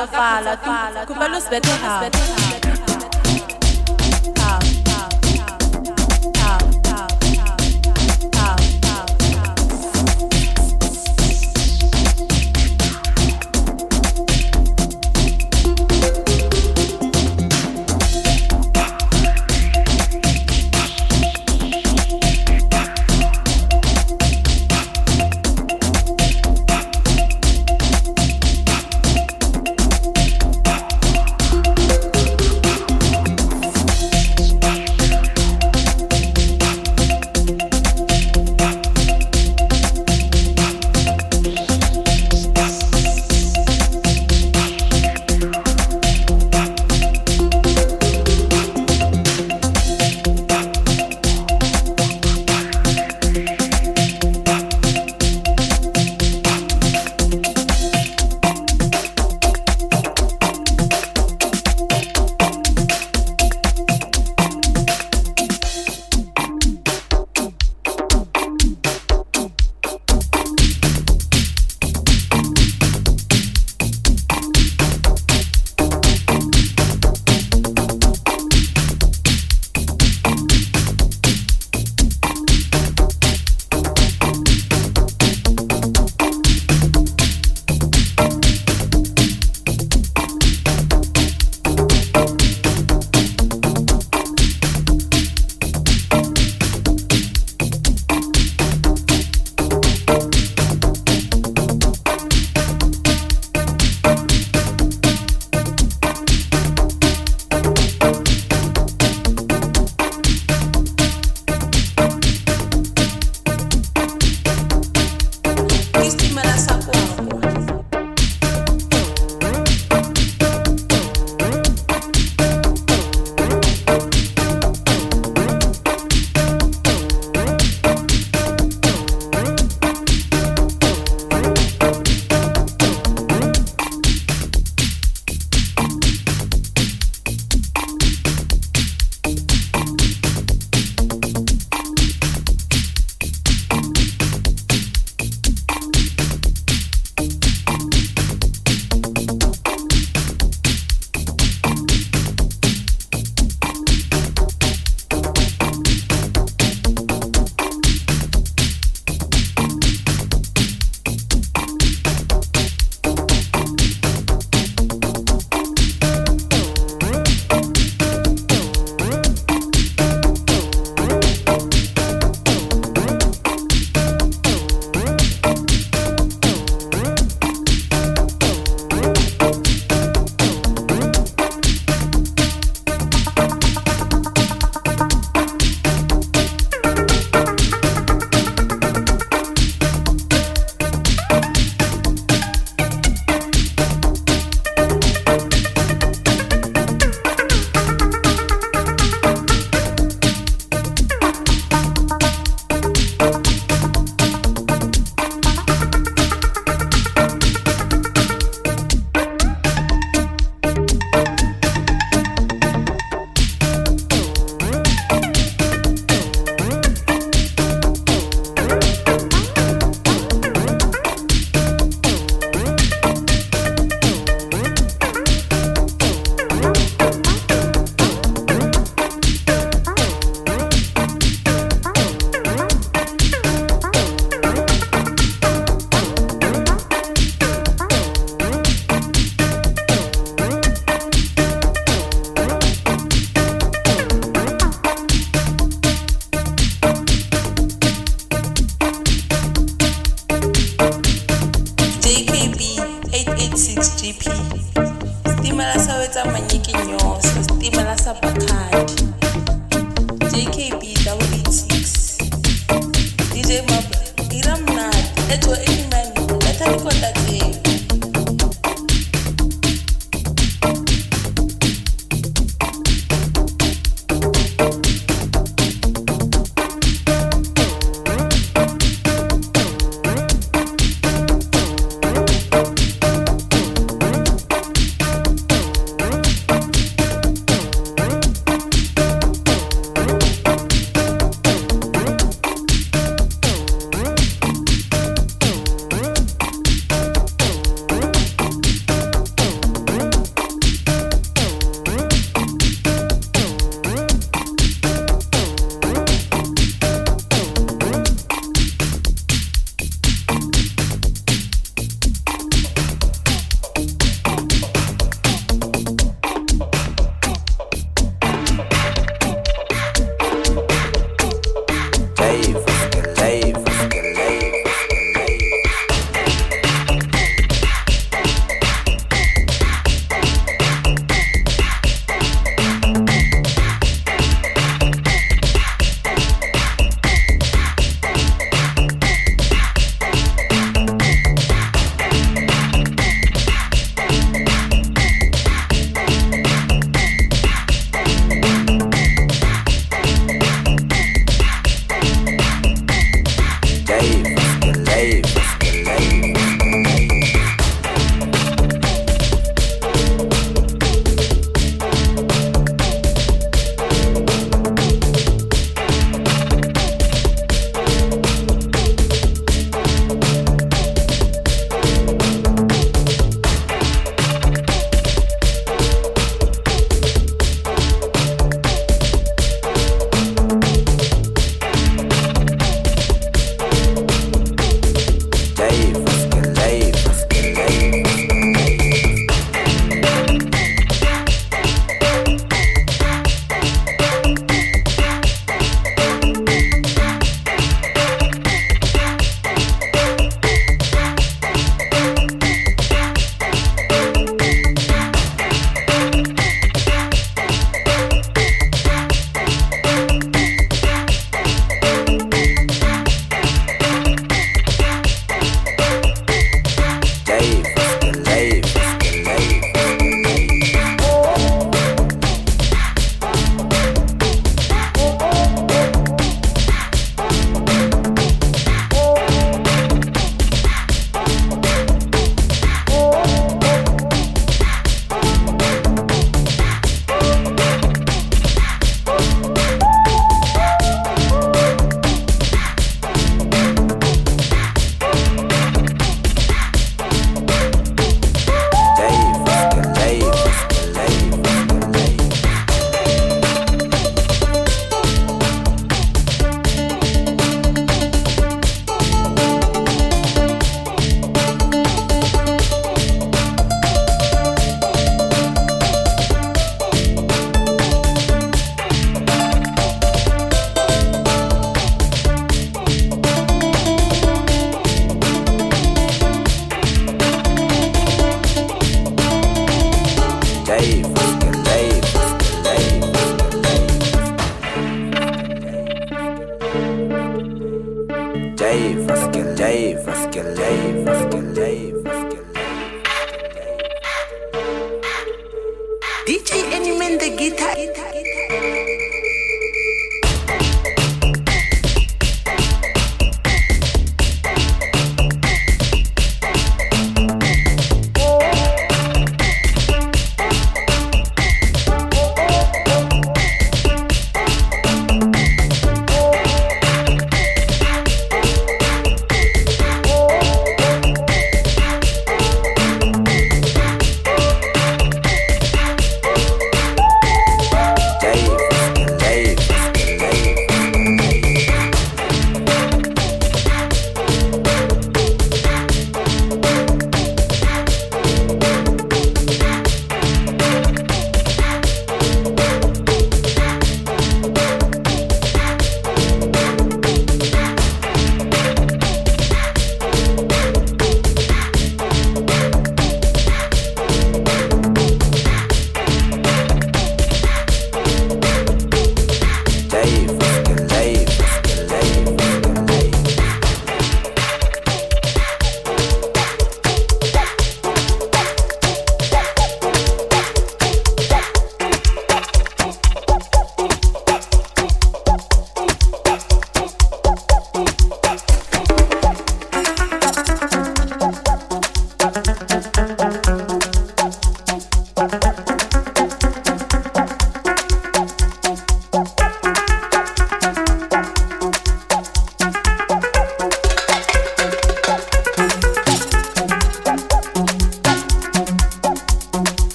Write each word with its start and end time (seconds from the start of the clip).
Akakhotsofala 0.00 1.06
kumele 1.06 1.36
usibethe 1.36 1.70
hawu 1.82 2.06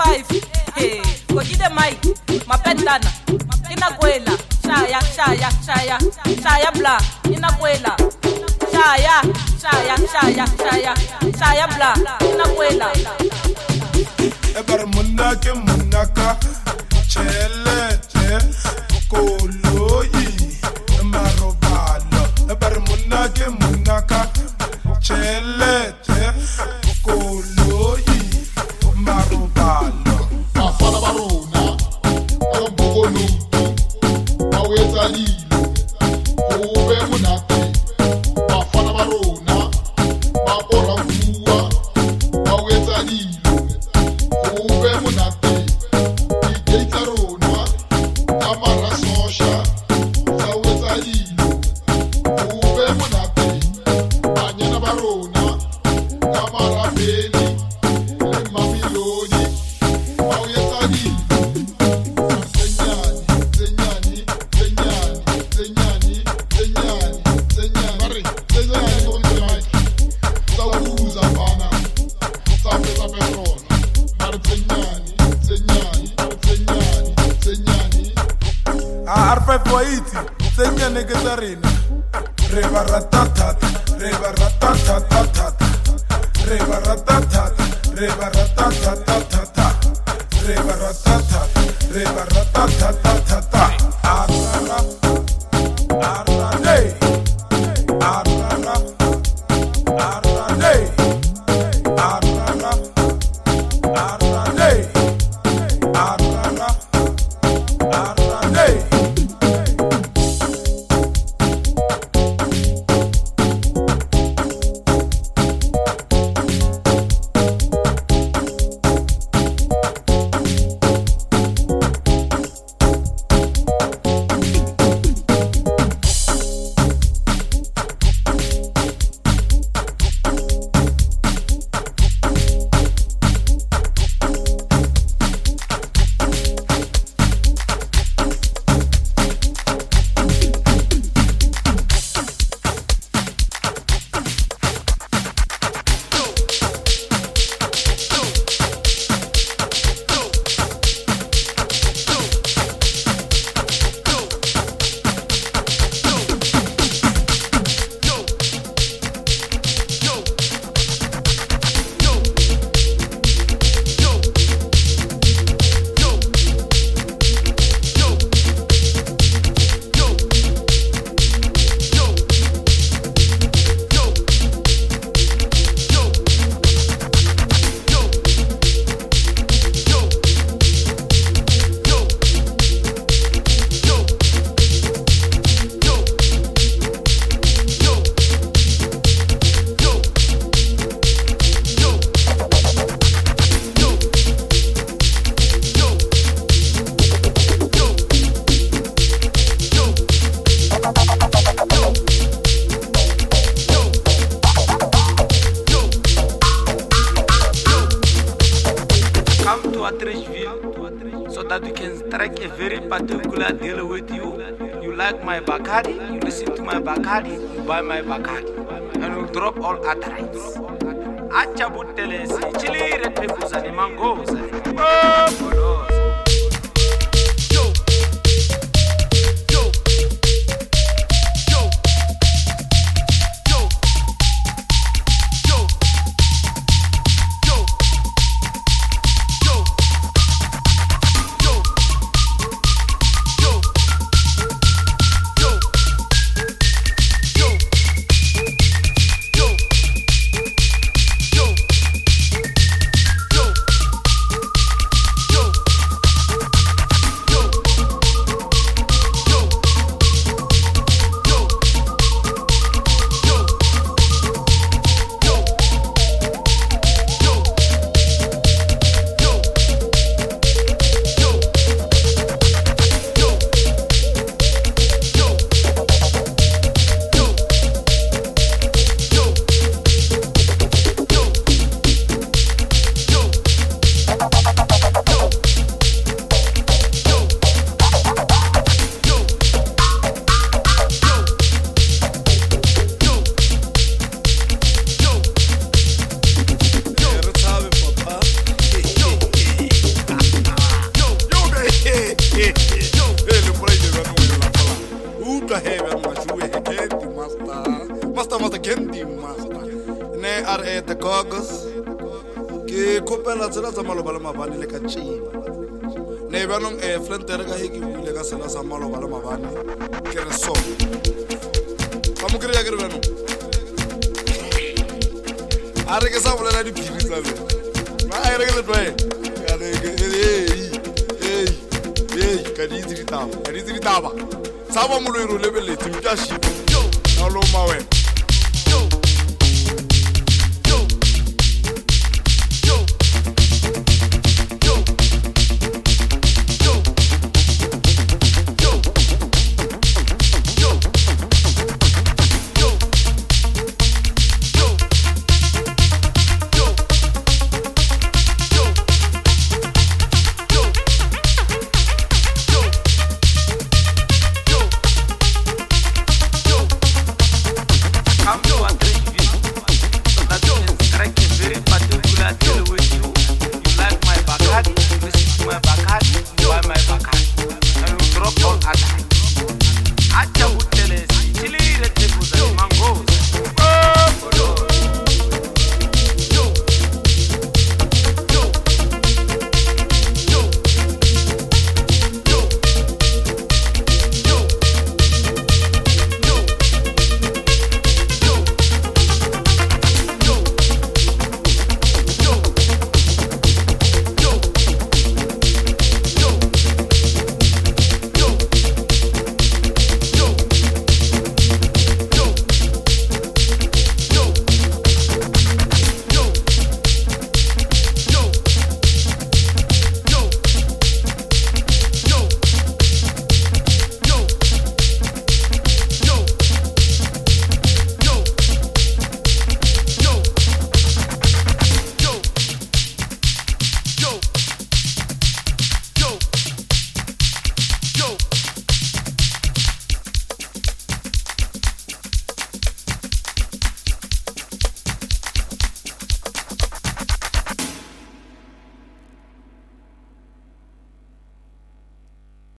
five. 0.00 0.26
Hey 0.76 1.00
ngokile 1.32 1.68
mike 1.68 2.08
mapendana. 2.46 3.10
Inakwela. 3.70 4.32
Shaya 4.66 5.00
shaya 5.16 5.50
shaya. 5.66 5.98
Shaya 6.42 6.70
bla. 6.72 6.98
Inakwela. 7.24 7.92
Shaya 8.72 9.16
shaya 9.62 9.96
shaya 10.12 10.46
shaya. 10.62 10.94
Shaya 11.38 11.66
bla. 11.74 11.90
Inakwela. 12.32 12.88
Ebar 14.58 14.86
munna 14.94 15.34
ke 15.42 15.52
munna 15.54 16.02
ka 16.16 16.36
chele. 17.08 17.78
Che 18.10 18.38
kokol 19.08 19.59